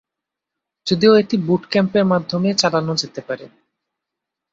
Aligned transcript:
যদিও 0.87 1.13
এটি 1.15 1.35
বুট 1.47 1.63
ক্যাম্পের 1.71 2.05
মাধ্যমে 2.11 2.49
চালানো 2.53 2.93
যেতে 3.01 3.21
পারে। 3.27 3.45